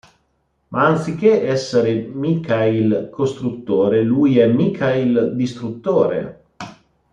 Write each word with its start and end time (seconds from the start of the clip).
Ma 0.69 0.87
anziché 0.87 1.43
essere 1.45 1.93
Michail 1.93 3.09
Costruttore, 3.11 4.01
lui 4.01 4.39
è 4.39 4.47
Michail 4.47 5.33
Distruttore”. 5.35 6.43